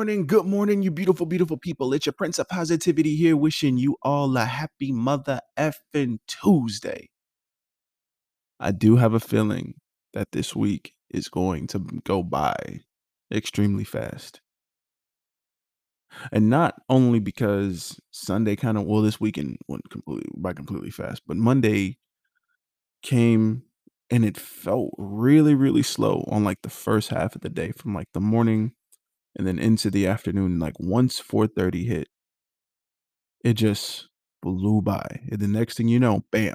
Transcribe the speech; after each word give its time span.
morning, 0.00 0.26
good 0.26 0.46
morning, 0.46 0.80
you 0.80 0.90
beautiful, 0.90 1.26
beautiful 1.26 1.58
people. 1.58 1.92
It's 1.92 2.06
your 2.06 2.14
Prince 2.14 2.38
of 2.38 2.48
Positivity 2.48 3.16
here, 3.16 3.36
wishing 3.36 3.76
you 3.76 3.98
all 4.00 4.34
a 4.34 4.46
happy 4.46 4.92
mother 4.92 5.40
effing 5.58 6.20
Tuesday. 6.26 7.10
I 8.58 8.70
do 8.70 8.96
have 8.96 9.12
a 9.12 9.20
feeling 9.20 9.74
that 10.14 10.28
this 10.32 10.56
week 10.56 10.94
is 11.10 11.28
going 11.28 11.66
to 11.66 11.80
go 12.02 12.22
by 12.22 12.80
extremely 13.30 13.84
fast. 13.84 14.40
And 16.32 16.48
not 16.48 16.80
only 16.88 17.18
because 17.18 18.00
Sunday 18.10 18.56
kind 18.56 18.78
of, 18.78 18.84
well, 18.84 19.02
this 19.02 19.20
weekend 19.20 19.58
went 19.68 19.90
completely 19.90 20.30
by 20.34 20.54
completely 20.54 20.90
fast, 20.90 21.20
but 21.26 21.36
Monday 21.36 21.98
came 23.02 23.64
and 24.08 24.24
it 24.24 24.38
felt 24.38 24.94
really, 24.96 25.54
really 25.54 25.82
slow 25.82 26.24
on 26.26 26.42
like 26.42 26.62
the 26.62 26.70
first 26.70 27.10
half 27.10 27.34
of 27.34 27.42
the 27.42 27.50
day 27.50 27.72
from 27.72 27.92
like 27.92 28.08
the 28.14 28.20
morning 28.20 28.72
and 29.36 29.46
then 29.46 29.58
into 29.58 29.90
the 29.90 30.06
afternoon. 30.06 30.58
Like 30.58 30.78
once 30.78 31.20
4:30 31.20 31.86
hit, 31.86 32.08
it 33.44 33.54
just 33.54 34.08
blew 34.42 34.82
by. 34.82 35.20
And 35.30 35.40
the 35.40 35.48
next 35.48 35.76
thing 35.76 35.88
you 35.88 36.00
know, 36.00 36.24
bam, 36.30 36.54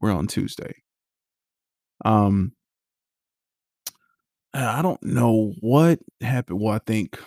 we're 0.00 0.12
on 0.12 0.26
Tuesday. 0.26 0.82
Um, 2.04 2.52
I 4.52 4.82
don't 4.82 5.02
know 5.02 5.52
what 5.60 5.98
happened. 6.20 6.60
Well, 6.60 6.74
I 6.74 6.78
think 6.78 7.18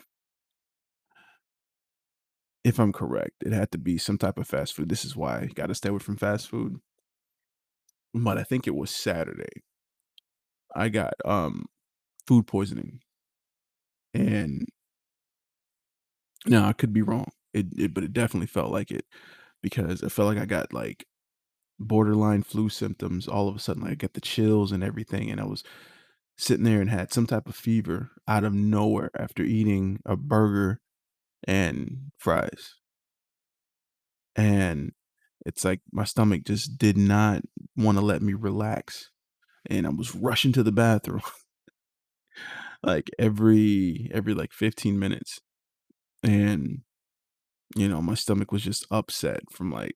if 2.64 2.80
I'm 2.80 2.92
correct, 2.92 3.44
it 3.46 3.54
had 3.54 3.72
to 3.72 3.78
be 3.78 3.98
some 3.98 4.18
type 4.18 4.38
of 4.38 4.48
fast 4.48 4.74
food. 4.74 4.90
This 4.90 5.06
is 5.06 5.16
why 5.16 5.40
I 5.40 5.46
got 5.48 5.68
to 5.68 5.76
stay 5.76 5.90
away 5.90 6.00
from 6.00 6.18
fast 6.18 6.50
food. 6.50 6.80
But 8.14 8.38
I 8.38 8.44
think 8.44 8.68
it 8.68 8.76
was 8.76 8.92
Saturday. 8.92 9.64
I 10.76 10.90
got 10.90 11.14
um 11.26 11.66
food 12.28 12.48
poisoning, 12.48 13.02
and 14.14 14.68
now 16.46 16.68
I 16.68 16.74
could 16.74 16.94
be 16.94 17.02
wrong. 17.02 17.32
It, 17.54 17.68
it 17.78 17.94
but 17.94 18.04
it 18.04 18.14
definitely 18.14 18.48
felt 18.48 18.72
like 18.72 18.92
it 18.92 19.06
because 19.62 20.04
I 20.04 20.10
felt 20.10 20.28
like 20.28 20.42
I 20.42 20.46
got 20.46 20.74
like 20.74 21.06
borderline 21.80 22.44
flu 22.44 22.70
symptoms. 22.70 23.28
All 23.28 23.48
of 23.50 23.56
a 23.56 23.60
sudden, 23.60 23.84
like, 23.84 23.94
I 23.94 23.96
got 23.96 24.14
the 24.14 24.22
chills 24.22 24.74
and 24.74 24.84
everything, 24.84 25.32
and 25.32 25.42
I 25.42 25.46
was 25.46 25.64
sitting 26.38 26.66
there 26.66 26.82
and 26.82 26.90
had 26.92 27.14
some 27.14 27.28
type 27.28 27.48
of 27.50 27.56
fever 27.56 28.12
out 28.28 28.44
of 28.46 28.54
nowhere 28.54 29.12
after 29.20 29.44
eating 29.44 30.02
a 30.06 30.18
burger 30.18 30.82
and 31.48 32.12
fries. 32.18 32.76
And 34.36 34.94
it's 35.46 35.64
like 35.66 35.82
my 35.92 36.04
stomach 36.04 36.44
just 36.46 36.78
did 36.78 36.98
not 36.98 37.42
want 37.76 37.98
to 37.98 38.04
let 38.04 38.22
me 38.22 38.34
relax. 38.34 39.10
And 39.68 39.88
I 39.88 39.92
was 39.92 40.16
rushing 40.16 40.54
to 40.54 40.64
the 40.64 40.72
bathroom 40.72 41.22
like 42.84 43.10
every 43.20 44.10
every 44.14 44.34
like 44.34 44.54
15 44.54 45.00
minutes. 45.00 45.40
And 46.24 46.82
you 47.76 47.88
know, 47.88 48.02
my 48.02 48.16
stomach 48.16 48.52
was 48.52 48.64
just 48.64 48.86
upset 48.92 49.42
from 49.52 49.72
like 49.72 49.96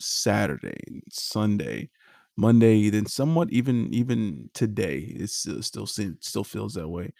Saturday 0.00 0.78
and 0.86 1.02
Sunday, 1.10 1.90
Monday, 2.36 2.90
then 2.90 3.06
somewhat 3.06 3.50
even 3.52 3.92
even 3.94 4.50
today. 4.54 4.98
it 4.98 5.30
still 5.30 5.62
still 5.62 5.86
still 5.86 6.44
feels 6.44 6.74
that 6.74 6.88
way. 6.88 7.12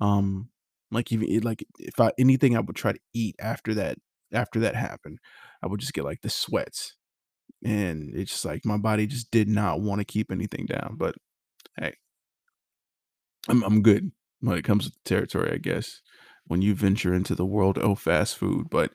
Um, 0.00 0.48
like 0.90 1.12
even 1.12 1.40
like 1.42 1.64
if 1.78 2.00
I 2.00 2.12
anything 2.18 2.56
I 2.56 2.60
would 2.60 2.76
try 2.76 2.92
to 2.92 3.00
eat 3.14 3.36
after 3.40 3.74
that 3.74 3.98
after 4.32 4.60
that 4.60 4.74
happened, 4.76 5.18
I 5.62 5.66
would 5.68 5.80
just 5.80 5.94
get 5.94 6.04
like 6.04 6.22
the 6.22 6.30
sweats, 6.30 6.96
and 7.64 8.14
it's 8.14 8.32
just 8.32 8.44
like 8.44 8.64
my 8.66 8.78
body 8.78 9.06
just 9.06 9.30
did 9.30 9.48
not 9.48 9.80
want 9.80 10.00
to 10.00 10.04
keep 10.04 10.32
anything 10.32 10.66
down. 10.66 10.96
But 10.98 11.14
hey, 11.78 11.94
I'm 13.48 13.62
I'm 13.62 13.82
good 13.82 14.12
when 14.42 14.58
it 14.58 14.64
comes 14.64 14.84
to 14.84 14.90
the 14.90 15.08
territory, 15.08 15.52
I 15.52 15.58
guess. 15.58 16.02
When 16.46 16.60
you 16.60 16.74
venture 16.74 17.14
into 17.14 17.34
the 17.34 17.46
world 17.46 17.78
of 17.78 18.00
fast 18.00 18.36
food, 18.36 18.68
but 18.68 18.92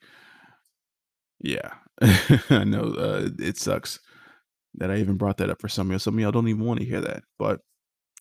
yeah, 1.40 1.74
I 2.50 2.64
know 2.66 2.94
uh, 2.98 3.30
it 3.40 3.58
sucks 3.58 4.00
that 4.76 4.92
I 4.92 4.98
even 4.98 5.18
brought 5.18 5.38
that 5.38 5.50
up 5.50 5.62
for 5.62 5.70
some 5.70 5.88
of 5.88 5.92
y'all. 5.92 6.00
Some 6.00 6.16
of 6.16 6.20
y'all 6.20 6.32
don't 6.32 6.48
even 6.48 6.66
want 6.66 6.80
to 6.80 6.86
hear 6.86 7.02
that, 7.02 7.24
but 7.40 7.62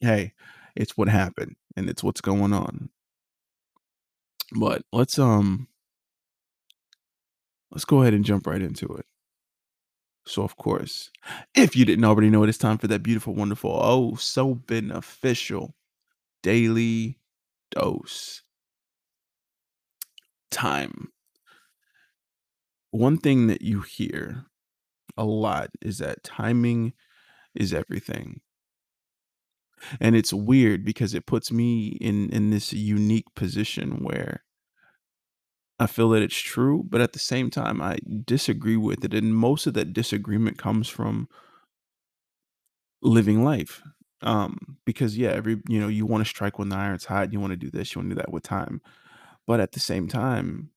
hey, 0.00 0.32
it's 0.76 0.96
what 0.96 1.08
happened 1.08 1.56
and 1.76 1.90
it's 1.90 2.04
what's 2.04 2.20
going 2.20 2.52
on. 2.52 2.90
But 4.52 4.82
let's 4.92 5.18
um 5.18 5.68
let's 7.70 7.84
go 7.84 8.02
ahead 8.02 8.14
and 8.14 8.24
jump 8.24 8.46
right 8.46 8.62
into 8.62 8.86
it. 8.94 9.06
So 10.26 10.42
of 10.42 10.56
course, 10.56 11.10
if 11.54 11.76
you 11.76 11.84
didn't 11.84 12.04
already 12.04 12.30
know 12.30 12.42
it, 12.42 12.48
it's 12.48 12.58
time 12.58 12.78
for 12.78 12.88
that 12.88 13.02
beautiful, 13.04 13.34
wonderful, 13.34 13.70
oh 13.72 14.16
so 14.16 14.54
beneficial 14.54 15.75
daily 16.46 17.18
dose 17.72 18.42
time. 20.50 21.12
One 22.90 23.18
thing 23.18 23.46
that 23.46 23.62
you 23.62 23.82
hear 23.82 24.46
a 25.16 25.24
lot 25.24 25.70
is 25.82 25.98
that 25.98 26.24
timing 26.24 26.94
is 27.54 27.74
everything. 27.74 28.42
And 30.00 30.16
it's 30.16 30.32
weird 30.32 30.84
because 30.84 31.12
it 31.14 31.26
puts 31.26 31.52
me 31.52 31.88
in 32.00 32.30
in 32.30 32.50
this 32.50 32.72
unique 32.72 33.34
position 33.34 34.02
where 34.02 34.42
I 35.78 35.86
feel 35.86 36.08
that 36.10 36.22
it's 36.22 36.38
true, 36.38 36.84
but 36.88 37.00
at 37.00 37.12
the 37.12 37.18
same 37.18 37.50
time 37.50 37.80
I 37.82 37.98
disagree 38.24 38.76
with 38.76 39.04
it 39.04 39.12
and 39.14 39.34
most 39.36 39.66
of 39.66 39.74
that 39.74 39.92
disagreement 39.92 40.58
comes 40.58 40.88
from 40.88 41.28
living 43.02 43.42
life. 43.44 43.82
Um 44.22 44.78
because 44.86 45.16
yeah, 45.18 45.30
every 45.30 45.60
you 45.68 45.80
know, 45.80 45.88
you 45.88 46.06
want 46.06 46.24
to 46.24 46.28
strike 46.28 46.58
when 46.58 46.68
the 46.70 46.76
iron's 46.76 47.04
hot, 47.04 47.32
you 47.32 47.40
want 47.40 47.52
to 47.52 47.56
do 47.56 47.70
this, 47.70 47.94
you 47.94 48.00
want 48.00 48.10
to 48.10 48.14
do 48.16 48.20
that 48.20 48.32
with 48.32 48.42
time. 48.44 48.80
But 49.46 49.60
at 49.60 49.72
the 49.72 49.80
same 49.80 50.08
time, 50.08 50.70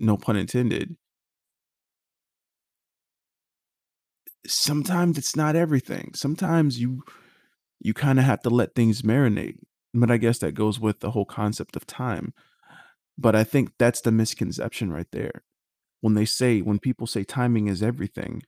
no 0.00 0.16
pun 0.18 0.36
intended, 0.36 0.96
sometimes 4.46 5.18
it's 5.18 5.36
not 5.36 5.56
everything. 5.56 6.12
Sometimes 6.14 6.80
you 6.80 7.02
you 7.80 7.94
kind 7.94 8.18
of 8.18 8.24
have 8.24 8.42
to 8.42 8.50
let 8.50 8.74
things 8.74 9.02
marinate. 9.02 9.58
But 9.94 10.10
I 10.10 10.18
guess 10.18 10.38
that 10.40 10.52
goes 10.54 10.80
with 10.80 11.00
the 11.00 11.12
whole 11.12 11.26
concept 11.26 11.76
of 11.76 11.86
time. 11.86 12.34
But 13.18 13.36
I 13.36 13.44
think 13.44 13.72
that's 13.78 14.00
the 14.02 14.12
misconception 14.12 14.92
right 14.92 15.08
there. 15.12 15.44
When 16.00 16.14
they 16.14 16.26
say 16.26 16.60
when 16.60 16.78
people 16.80 17.06
say 17.06 17.24
timing 17.24 17.68
is 17.68 17.82
everything, 17.82 18.42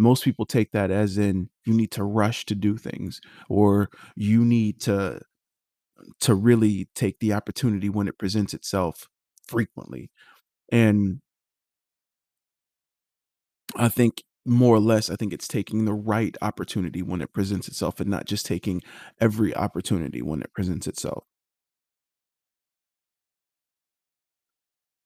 most 0.00 0.24
people 0.24 0.46
take 0.46 0.72
that 0.72 0.90
as 0.90 1.18
in 1.18 1.50
you 1.66 1.74
need 1.74 1.92
to 1.92 2.04
rush 2.04 2.46
to 2.46 2.54
do 2.56 2.76
things 2.78 3.20
or 3.50 3.90
you 4.16 4.44
need 4.44 4.80
to 4.82 5.20
to 6.20 6.34
really 6.34 6.88
take 6.94 7.18
the 7.20 7.32
opportunity 7.32 7.88
when 7.88 8.08
it 8.08 8.18
presents 8.18 8.54
itself 8.54 9.08
frequently. 9.46 10.10
And 10.72 11.20
I 13.76 13.88
think 13.88 14.22
more 14.46 14.76
or 14.76 14.80
less, 14.80 15.10
I 15.10 15.16
think 15.16 15.32
it's 15.32 15.48
taking 15.48 15.84
the 15.84 15.92
right 15.92 16.36
opportunity 16.42 17.02
when 17.02 17.20
it 17.20 17.32
presents 17.32 17.68
itself 17.68 18.00
and 18.00 18.10
not 18.10 18.24
just 18.26 18.46
taking 18.46 18.82
every 19.20 19.54
opportunity 19.54 20.22
when 20.22 20.40
it 20.42 20.52
presents 20.54 20.86
itself. 20.86 21.24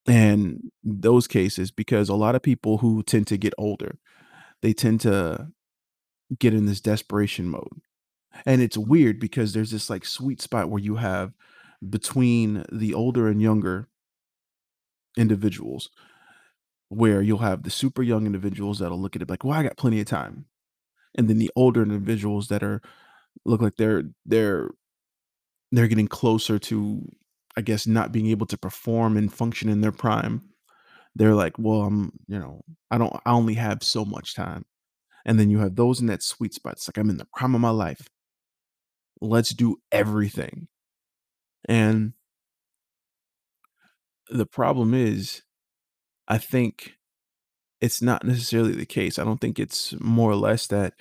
And 0.06 0.71
those 0.82 1.26
cases, 1.26 1.70
because 1.70 2.08
a 2.08 2.14
lot 2.14 2.35
of 2.35 2.43
people 2.43 2.79
who 2.79 3.02
tend 3.02 3.26
to 3.29 3.38
get 3.38 3.55
older, 3.56 3.99
they 4.62 4.73
tend 4.73 5.01
to 5.03 5.49
get 6.39 6.55
in 6.55 6.67
this 6.67 6.81
desperation 6.81 7.49
mode. 7.49 7.81
And 8.47 8.61
it's 8.61 8.77
weird 8.77 9.21
because 9.21 9.53
there's 9.53 9.71
this 9.71 9.89
like 9.89 10.05
sweet 10.05 10.41
spot 10.41 10.69
where 10.69 10.83
you 10.83 10.97
have 10.97 11.33
between 11.89 12.65
the 12.73 12.95
older 12.95 13.29
and 13.29 13.41
younger 13.41 13.89
individuals 15.17 15.91
where 16.89 17.23
you'll 17.23 17.39
have 17.39 17.62
the 17.62 17.71
super 17.71 18.03
young 18.03 18.27
individuals 18.27 18.79
that'll 18.79 19.01
look 19.01 19.17
at 19.17 19.23
it 19.23 19.31
like, 19.31 19.45
well, 19.45 19.59
I 19.59 19.62
got 19.62 19.77
plenty 19.77 20.01
of 20.01 20.06
time. 20.06 20.47
And 21.17 21.29
then 21.29 21.39
the 21.39 21.51
older 21.56 21.83
individuals 21.83 22.49
that 22.49 22.62
are 22.62 22.81
look 23.45 23.61
like 23.61 23.77
they're 23.77 24.05
they're 24.27 24.71
they're 25.71 25.89
getting 25.89 26.09
closer 26.09 26.59
to, 26.59 27.09
I 27.56 27.61
guess, 27.61 27.87
not 27.87 28.12
being 28.12 28.27
able 28.27 28.47
to 28.47 28.59
perform 28.59 29.17
and 29.17 29.33
function 29.33 29.69
in 29.69 29.81
their 29.81 29.93
prime. 29.93 30.43
They're 31.16 31.34
like, 31.34 31.58
well, 31.58 31.82
I'm, 31.82 32.12
you 32.26 32.38
know, 32.38 32.62
I 32.90 32.99
don't 32.99 33.14
I 33.25 33.32
only 33.32 33.55
have 33.55 33.82
so 33.82 34.05
much 34.05 34.34
time. 34.34 34.64
And 35.25 35.38
then 35.38 35.50
you 35.50 35.58
have 35.61 35.76
those 35.76 36.00
in 36.00 36.06
that 36.08 36.22
sweet 36.22 36.55
spot. 36.55 36.75
It's 36.75 36.88
like 36.88 36.99
I'm 36.99 37.11
in 37.11 37.19
the 37.19 37.26
prime 37.34 37.55
of 37.55 37.61
my 37.61 37.70
life. 37.70 38.08
Let's 39.20 39.55
do 39.55 39.76
everything. 39.90 40.69
And 41.66 42.12
the 44.28 44.46
problem 44.46 44.93
is, 44.93 45.43
I 46.28 46.38
think 46.38 46.94
it's 47.81 48.02
not 48.02 48.25
necessarily 48.25 48.72
the 48.72 48.87
case. 48.87 49.19
I 49.19 49.25
don't 49.25 49.40
think 49.40 49.58
it's 49.58 49.94
more 50.00 50.31
or 50.31 50.37
less 50.37 50.67
that 50.69 50.94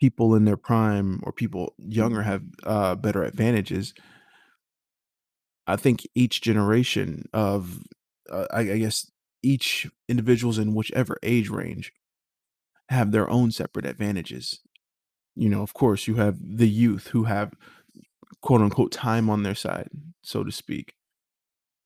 people 0.00 0.34
in 0.34 0.44
their 0.44 0.56
prime 0.56 1.20
or 1.22 1.32
people 1.32 1.74
younger 1.78 2.22
have 2.22 2.42
uh, 2.64 2.94
better 2.94 3.24
advantages. 3.24 3.94
I 5.66 5.76
think 5.76 6.06
each 6.14 6.40
generation 6.40 7.28
of, 7.32 7.80
uh, 8.30 8.46
I, 8.52 8.60
I 8.60 8.78
guess, 8.78 9.10
each 9.42 9.88
individuals 10.08 10.58
in 10.58 10.74
whichever 10.74 11.18
age 11.22 11.48
range 11.48 11.92
have 12.88 13.12
their 13.12 13.28
own 13.28 13.50
separate 13.50 13.86
advantages. 13.86 14.60
You 15.34 15.48
know, 15.48 15.62
of 15.62 15.74
course, 15.74 16.08
you 16.08 16.16
have 16.16 16.38
the 16.40 16.68
youth 16.68 17.08
who 17.08 17.24
have 17.24 17.52
quote 18.42 18.60
unquote 18.60 18.92
time 18.92 19.30
on 19.30 19.42
their 19.42 19.54
side, 19.54 19.88
so 20.22 20.42
to 20.44 20.52
speak. 20.52 20.94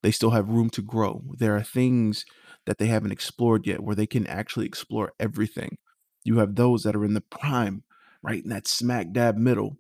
They 0.03 0.11
still 0.11 0.31
have 0.31 0.49
room 0.49 0.71
to 0.71 0.83
grow. 0.83 1.23
There 1.39 1.57
are 1.57 1.63
things 1.63 2.25
that 2.67 2.79
they 2.79 2.87
haven't 2.87 3.13
explored 3.13 3.67
yet 3.67 3.83
where 3.83 3.95
they 3.95 4.07
can 4.07 4.27
actually 4.27 4.67
explore 4.67 5.13
everything. 5.21 5.79
You 6.25 6.39
have 6.39 6.55
those 6.55 6.83
that 6.83 6.97
are 6.97 7.05
in 7.05 7.15
the 7.15 7.21
prime, 7.21 7.85
right 8.23 8.43
in 8.43 8.51
that 8.51 8.67
smack 8.67 9.13
dab 9.13 9.37
middle, 9.37 9.77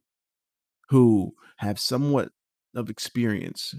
who 0.90 1.34
have 1.58 1.78
somewhat 1.78 2.30
of 2.74 2.90
experience 2.90 3.74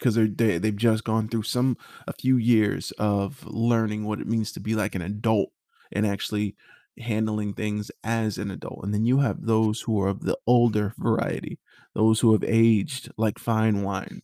because 0.00 0.14
they're 0.14 0.26
they, 0.26 0.58
they've 0.58 0.76
just 0.76 1.04
gone 1.04 1.28
through 1.28 1.42
some 1.42 1.76
a 2.08 2.12
few 2.12 2.36
years 2.36 2.90
of 2.92 3.44
learning 3.46 4.04
what 4.04 4.20
it 4.20 4.26
means 4.26 4.50
to 4.52 4.60
be 4.60 4.74
like 4.74 4.94
an 4.94 5.02
adult 5.02 5.50
and 5.92 6.06
actually 6.06 6.56
handling 6.98 7.54
things 7.54 7.90
as 8.02 8.36
an 8.36 8.50
adult 8.50 8.80
and 8.82 8.92
then 8.92 9.04
you 9.04 9.20
have 9.20 9.46
those 9.46 9.82
who 9.82 10.00
are 10.00 10.08
of 10.08 10.22
the 10.22 10.36
older 10.46 10.92
variety 10.98 11.58
those 11.94 12.20
who 12.20 12.32
have 12.32 12.44
aged 12.44 13.10
like 13.16 13.38
fine 13.38 13.82
wine. 13.82 14.22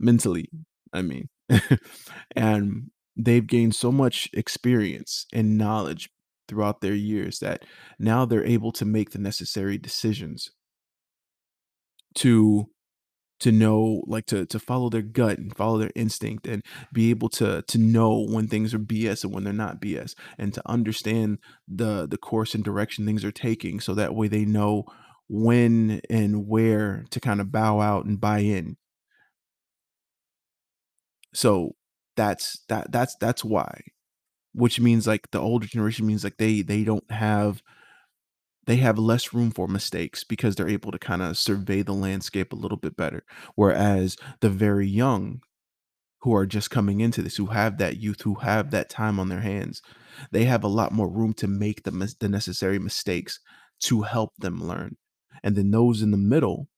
Mentally 0.00 0.48
i 0.92 1.02
mean. 1.02 1.28
And 2.36 2.90
they've 3.16 3.46
gained 3.46 3.74
so 3.74 3.92
much 3.92 4.30
experience 4.32 5.26
and 5.32 5.58
knowledge 5.58 6.10
throughout 6.48 6.80
their 6.80 6.94
years 6.94 7.38
that 7.38 7.64
now 7.98 8.24
they're 8.24 8.44
able 8.44 8.72
to 8.72 8.84
make 8.84 9.10
the 9.10 9.18
necessary 9.18 9.78
decisions 9.78 10.50
to 12.16 12.68
to 13.42 13.50
know 13.50 14.04
like 14.06 14.24
to 14.26 14.46
to 14.46 14.58
follow 14.60 14.88
their 14.88 15.02
gut 15.02 15.36
and 15.36 15.56
follow 15.56 15.76
their 15.76 15.90
instinct 15.96 16.46
and 16.46 16.64
be 16.92 17.10
able 17.10 17.28
to 17.28 17.62
to 17.62 17.76
know 17.76 18.24
when 18.28 18.46
things 18.46 18.72
are 18.72 18.78
BS 18.78 19.24
and 19.24 19.34
when 19.34 19.42
they're 19.42 19.52
not 19.52 19.80
BS 19.80 20.14
and 20.38 20.54
to 20.54 20.62
understand 20.64 21.38
the 21.66 22.06
the 22.06 22.16
course 22.16 22.54
and 22.54 22.62
direction 22.62 23.04
things 23.04 23.24
are 23.24 23.32
taking 23.32 23.80
so 23.80 23.94
that 23.94 24.14
way 24.14 24.28
they 24.28 24.44
know 24.44 24.84
when 25.28 26.00
and 26.08 26.46
where 26.46 27.04
to 27.10 27.18
kind 27.18 27.40
of 27.40 27.50
bow 27.50 27.80
out 27.80 28.04
and 28.04 28.20
buy 28.20 28.38
in. 28.38 28.76
So 31.34 31.72
that's 32.16 32.62
that 32.68 32.92
that's 32.92 33.16
that's 33.16 33.44
why. 33.44 33.80
Which 34.54 34.78
means 34.78 35.08
like 35.08 35.30
the 35.32 35.40
older 35.40 35.66
generation 35.66 36.06
means 36.06 36.22
like 36.22 36.36
they 36.36 36.62
they 36.62 36.84
don't 36.84 37.10
have 37.10 37.60
they 38.66 38.76
have 38.76 38.98
less 38.98 39.32
room 39.34 39.50
for 39.50 39.66
mistakes 39.68 40.24
because 40.24 40.54
they're 40.54 40.68
able 40.68 40.92
to 40.92 40.98
kind 40.98 41.22
of 41.22 41.36
survey 41.36 41.82
the 41.82 41.92
landscape 41.94 42.52
a 42.52 42.56
little 42.56 42.76
bit 42.78 42.96
better. 42.96 43.24
Whereas 43.54 44.16
the 44.40 44.50
very 44.50 44.86
young 44.86 45.40
who 46.20 46.34
are 46.34 46.46
just 46.46 46.70
coming 46.70 47.00
into 47.00 47.22
this, 47.22 47.36
who 47.36 47.46
have 47.46 47.78
that 47.78 47.98
youth, 47.98 48.22
who 48.22 48.36
have 48.36 48.70
that 48.70 48.88
time 48.88 49.18
on 49.18 49.28
their 49.28 49.40
hands, 49.40 49.82
they 50.30 50.44
have 50.44 50.62
a 50.62 50.68
lot 50.68 50.92
more 50.92 51.08
room 51.08 51.34
to 51.34 51.48
make 51.48 51.82
the, 51.82 51.90
mis- 51.90 52.14
the 52.14 52.28
necessary 52.28 52.78
mistakes 52.78 53.40
to 53.80 54.02
help 54.02 54.32
them 54.38 54.62
learn. 54.62 54.96
And 55.42 55.56
then 55.56 55.70
those 55.70 56.02
in 56.02 56.12
the 56.12 56.16
middle 56.16 56.68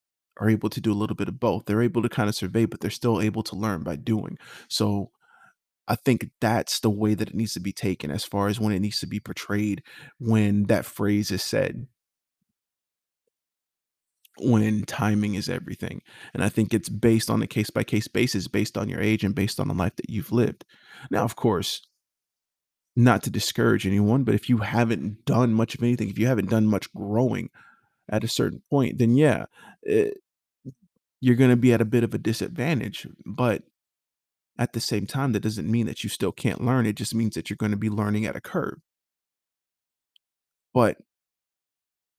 are 0.41 0.49
able 0.49 0.71
to 0.71 0.81
do 0.81 0.93
a 0.93 0.95
little 0.95 1.17
bit 1.17 1.29
of 1.29 1.39
both. 1.39 1.67
They're 1.67 1.83
able 1.83 2.03
to 2.03 2.09
kind 2.09 2.29
of 2.29 2.35
survey, 2.35 2.65
but 2.65 2.81
they're 2.81 2.91
still 2.91 3.21
able 3.21 3.43
to 3.45 3.57
learn 3.57 3.83
by 3.83 3.97
doing. 3.97 4.39
So 4.69 5.11
I 5.87 5.97
think 5.97 6.31
that's 6.41 6.81
the 6.81 6.91
way 6.91 7.15
that 7.15 7.29
it 7.29 7.35
needs 7.35 7.53
to 7.55 7.61
be 7.61 7.73
taken 7.73 8.11
as 8.11 8.25
far 8.25 8.49
as 8.49 8.59
when 8.59 8.73
it 8.73 8.81
needs 8.81 9.01
to 9.01 9.07
be 9.07 9.21
portrayed 9.21 9.83
when 10.19 10.65
that 10.65 10.87
phrase 10.87 11.31
is 11.31 11.43
said 11.43 11.87
when 14.39 14.83
timing 14.85 15.35
is 15.35 15.49
everything. 15.49 16.03
And 16.33 16.43
I 16.43 16.49
think 16.49 16.75
it's 16.75 16.89
based 16.89 17.31
on 17.31 17.43
a 17.43 17.47
case 17.47 17.71
by 17.71 17.85
case 17.85 18.09
basis, 18.09 18.49
based 18.49 18.77
on 18.77 18.89
your 18.89 19.01
age 19.01 19.25
and 19.25 19.35
based 19.35 19.61
on 19.61 19.69
the 19.69 19.75
life 19.75 19.97
that 19.97 20.11
you've 20.11 20.33
lived. 20.33 20.65
Now, 21.11 21.25
of 21.25 21.37
course, 21.37 21.83
not 22.97 23.23
to 23.25 23.31
discourage 23.31 23.87
anyone, 23.87 24.25
but 24.25 24.35
if 24.35 24.49
you 24.49 24.59
haven't 24.59 25.25
done 25.25 25.53
much 25.53 25.75
of 25.75 25.83
anything, 25.83 26.09
if 26.09 26.19
you 26.19 26.27
haven't 26.27 26.51
done 26.51 26.67
much 26.67 26.93
growing 26.95 27.51
at 28.09 28.25
a 28.25 28.29
certain 28.29 28.63
point, 28.71 28.99
then 28.99 29.17
yeah, 29.17 29.47
eh, 29.87 30.11
you're 31.21 31.37
going 31.37 31.51
to 31.51 31.57
be 31.57 31.73
at 31.73 31.81
a 31.81 31.87
bit 31.87 32.05
of 32.05 32.15
a 32.15 32.19
disadvantage. 32.19 33.07
But 33.25 33.63
at 34.59 34.73
the 34.73 34.81
same 34.81 35.07
time, 35.07 35.33
that 35.33 35.41
doesn't 35.41 35.71
mean 35.71 35.87
that 35.87 36.05
you 36.05 36.11
still 36.11 36.33
can't 36.33 36.65
learn. 36.65 36.87
It 36.87 36.97
just 36.97 37.15
means 37.15 37.35
that 37.35 37.51
you're 37.51 37.57
going 37.57 37.73
to 37.73 37.79
be 37.79 37.91
learning 37.91 38.25
at 38.25 38.37
a 38.37 38.41
curve. 38.41 38.79
But 40.73 40.99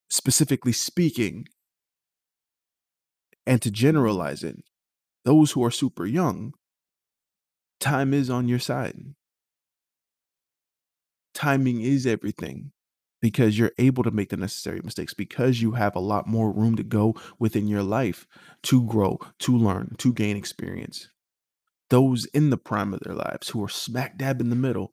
specifically 0.09 0.71
speaking, 0.71 1.45
and 3.45 3.61
to 3.61 3.71
generalize 3.71 4.43
it, 4.43 4.57
those 5.23 5.51
who 5.51 5.63
are 5.63 5.71
super 5.71 6.05
young, 6.05 6.53
time 7.79 8.13
is 8.13 8.29
on 8.29 8.47
your 8.47 8.59
side. 8.59 8.97
Timing 11.33 11.81
is 11.81 12.07
everything 12.07 12.71
because 13.21 13.57
you're 13.57 13.71
able 13.77 14.03
to 14.03 14.11
make 14.11 14.29
the 14.29 14.37
necessary 14.37 14.79
mistakes 14.83 15.13
because 15.13 15.61
you 15.61 15.71
have 15.71 15.95
a 15.95 15.99
lot 15.99 16.27
more 16.27 16.51
room 16.51 16.75
to 16.75 16.83
go 16.83 17.15
within 17.39 17.67
your 17.67 17.83
life 17.83 18.27
to 18.63 18.83
grow, 18.85 19.19
to 19.39 19.57
learn, 19.57 19.95
to 19.97 20.13
gain 20.13 20.37
experience. 20.37 21.09
Those 21.89 22.25
in 22.25 22.49
the 22.49 22.57
prime 22.57 22.93
of 22.93 23.01
their 23.01 23.13
lives 23.13 23.49
who 23.49 23.63
are 23.63 23.69
smack 23.69 24.17
dab 24.17 24.41
in 24.41 24.49
the 24.49 24.55
middle, 24.55 24.91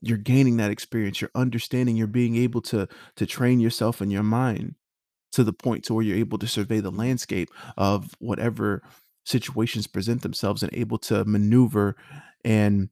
you're 0.00 0.18
gaining 0.18 0.56
that 0.56 0.70
experience, 0.70 1.20
you're 1.20 1.30
understanding, 1.34 1.96
you're 1.96 2.06
being 2.06 2.36
able 2.36 2.60
to 2.62 2.88
to 3.16 3.26
train 3.26 3.60
yourself 3.60 4.00
in 4.00 4.10
your 4.10 4.22
mind 4.22 4.74
to 5.32 5.44
the 5.44 5.52
point 5.52 5.84
to 5.84 5.94
where 5.94 6.04
you're 6.04 6.16
able 6.16 6.38
to 6.38 6.46
survey 6.46 6.80
the 6.80 6.90
landscape 6.90 7.50
of 7.76 8.14
whatever 8.20 8.82
situations 9.24 9.86
present 9.86 10.22
themselves 10.22 10.62
and 10.62 10.72
able 10.74 10.98
to 10.98 11.24
maneuver 11.24 11.96
and 12.44 12.88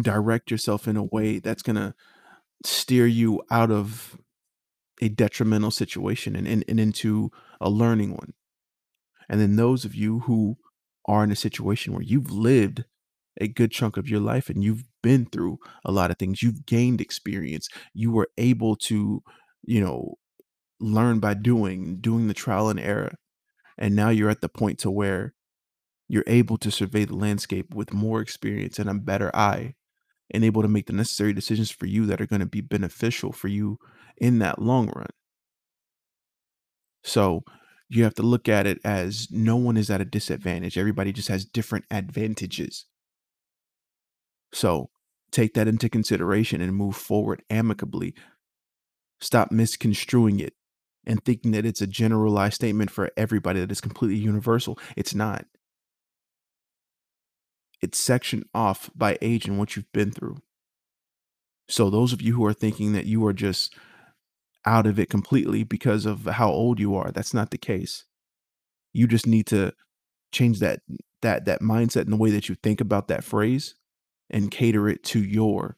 direct 0.00 0.50
yourself 0.50 0.88
in 0.88 0.96
a 0.96 1.04
way 1.04 1.38
that's 1.38 1.62
going 1.62 1.76
to 1.76 1.94
steer 2.64 3.06
you 3.06 3.42
out 3.50 3.70
of 3.70 4.16
a 5.00 5.08
detrimental 5.08 5.70
situation 5.70 6.34
and, 6.34 6.46
and, 6.46 6.64
and 6.68 6.80
into 6.80 7.30
a 7.60 7.68
learning 7.68 8.12
one. 8.12 8.32
And 9.28 9.40
then 9.40 9.56
those 9.56 9.84
of 9.84 9.94
you 9.94 10.20
who 10.20 10.56
are 11.06 11.24
in 11.24 11.32
a 11.32 11.36
situation 11.36 11.92
where 11.92 12.02
you've 12.02 12.30
lived 12.30 12.84
a 13.40 13.48
good 13.48 13.70
chunk 13.70 13.96
of 13.96 14.08
your 14.08 14.20
life 14.20 14.48
and 14.48 14.62
you've 14.62 14.84
been 15.02 15.26
through 15.26 15.58
a 15.84 15.92
lot 15.92 16.10
of 16.10 16.18
things, 16.18 16.42
you've 16.42 16.66
gained 16.66 17.00
experience, 17.00 17.68
you 17.94 18.12
were 18.12 18.28
able 18.38 18.76
to, 18.76 19.22
you 19.62 19.80
know, 19.80 20.14
learn 20.80 21.18
by 21.18 21.34
doing, 21.34 21.98
doing 22.00 22.28
the 22.28 22.34
trial 22.34 22.68
and 22.68 22.80
error. 22.80 23.14
And 23.78 23.96
now 23.96 24.10
you're 24.10 24.30
at 24.30 24.42
the 24.42 24.48
point 24.48 24.78
to 24.80 24.90
where 24.90 25.34
you're 26.08 26.24
able 26.26 26.58
to 26.58 26.70
survey 26.70 27.04
the 27.04 27.16
landscape 27.16 27.74
with 27.74 27.92
more 27.92 28.20
experience 28.20 28.78
and 28.78 28.90
a 28.90 28.94
better 28.94 29.34
eye 29.34 29.74
and 30.30 30.44
able 30.44 30.62
to 30.62 30.68
make 30.68 30.86
the 30.86 30.92
necessary 30.92 31.32
decisions 31.32 31.70
for 31.70 31.86
you 31.86 32.06
that 32.06 32.20
are 32.20 32.26
going 32.26 32.40
to 32.40 32.46
be 32.46 32.60
beneficial 32.60 33.32
for 33.32 33.48
you 33.48 33.78
in 34.18 34.38
that 34.38 34.60
long 34.60 34.88
run. 34.94 35.08
So 37.02 37.44
you 37.94 38.04
have 38.04 38.14
to 38.14 38.22
look 38.22 38.48
at 38.48 38.66
it 38.66 38.78
as 38.84 39.28
no 39.30 39.56
one 39.56 39.76
is 39.76 39.90
at 39.90 40.00
a 40.00 40.06
disadvantage. 40.06 40.78
Everybody 40.78 41.12
just 41.12 41.28
has 41.28 41.44
different 41.44 41.84
advantages. 41.90 42.86
So 44.52 44.88
take 45.30 45.52
that 45.54 45.68
into 45.68 45.88
consideration 45.88 46.60
and 46.62 46.74
move 46.74 46.96
forward 46.96 47.42
amicably. 47.50 48.14
Stop 49.20 49.52
misconstruing 49.52 50.40
it 50.40 50.54
and 51.04 51.22
thinking 51.22 51.50
that 51.52 51.66
it's 51.66 51.82
a 51.82 51.86
generalized 51.86 52.54
statement 52.54 52.90
for 52.90 53.10
everybody 53.16 53.60
that 53.60 53.70
is 53.70 53.80
completely 53.80 54.18
universal. 54.18 54.78
It's 54.96 55.14
not. 55.14 55.44
It's 57.82 57.98
sectioned 57.98 58.44
off 58.54 58.90
by 58.94 59.18
age 59.20 59.46
and 59.46 59.58
what 59.58 59.76
you've 59.76 59.92
been 59.92 60.12
through. 60.12 60.38
So 61.68 61.90
those 61.90 62.12
of 62.12 62.22
you 62.22 62.34
who 62.34 62.44
are 62.46 62.54
thinking 62.54 62.92
that 62.92 63.06
you 63.06 63.26
are 63.26 63.32
just 63.32 63.74
out 64.64 64.86
of 64.86 64.98
it 64.98 65.10
completely 65.10 65.64
because 65.64 66.06
of 66.06 66.24
how 66.24 66.50
old 66.50 66.78
you 66.78 66.94
are, 66.94 67.10
that's 67.10 67.34
not 67.34 67.50
the 67.50 67.58
case. 67.58 68.04
You 68.92 69.06
just 69.06 69.26
need 69.26 69.46
to 69.48 69.72
change 70.32 70.60
that 70.60 70.80
that 71.22 71.44
that 71.44 71.60
mindset 71.60 72.02
and 72.02 72.12
the 72.12 72.16
way 72.16 72.30
that 72.30 72.48
you 72.48 72.56
think 72.62 72.80
about 72.80 73.08
that 73.08 73.24
phrase 73.24 73.74
and 74.30 74.50
cater 74.50 74.88
it 74.88 75.04
to 75.04 75.22
your 75.22 75.76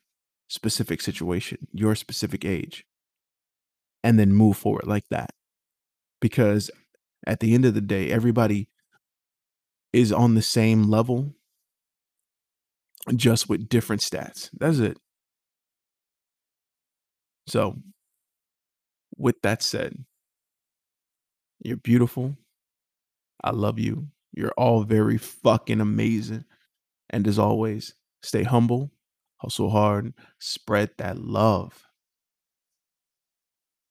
specific 0.49 1.01
situation, 1.01 1.67
your 1.73 1.95
specific 1.95 2.45
age 2.45 2.85
and 4.05 4.19
then 4.19 4.35
move 4.35 4.57
forward 4.57 4.87
like 4.87 5.09
that. 5.09 5.31
Because 6.21 6.71
at 7.27 7.41
the 7.41 7.55
end 7.55 7.65
of 7.65 7.75
the 7.75 7.81
day, 7.81 8.13
everybody 8.13 8.69
is 9.93 10.13
on 10.13 10.35
the 10.35 10.43
same 10.43 10.85
level, 10.85 11.35
just 13.17 13.49
with 13.49 13.69
different 13.69 14.03
stats. 14.03 14.51
That's 14.53 14.79
it. 14.79 14.99
So, 17.47 17.79
with 19.17 19.41
that 19.43 19.63
said, 19.63 20.05
you're 21.61 21.77
beautiful. 21.77 22.37
I 23.43 23.51
love 23.51 23.79
you. 23.79 24.09
You're 24.33 24.55
all 24.57 24.83
very 24.85 25.19
fucking 25.19 25.81
amazing. 25.81 26.45
And 27.11 27.27
as 27.27 27.39
always, 27.39 27.95
stay 28.23 28.43
humble, 28.43 28.91
hustle 29.37 29.71
hard, 29.71 30.15
spread 30.39 30.91
that 30.99 31.19
love. 31.19 31.85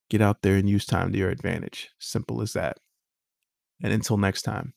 Get 0.10 0.22
out 0.22 0.42
there 0.42 0.56
and 0.56 0.70
use 0.70 0.86
time 0.86 1.12
to 1.12 1.18
your 1.18 1.30
advantage. 1.30 1.90
Simple 2.00 2.42
as 2.42 2.54
that. 2.54 2.78
And 3.82 3.92
until 3.92 4.18
next 4.18 4.44
time, 4.44 4.74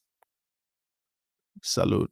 salute. 1.62 2.10